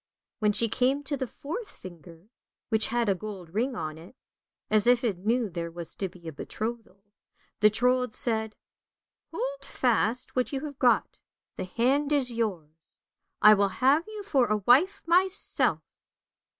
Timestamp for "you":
10.51-10.65, 14.07-14.23